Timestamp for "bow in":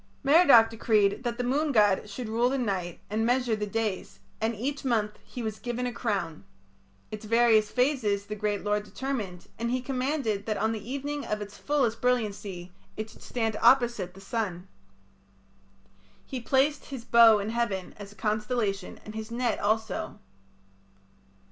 17.05-17.51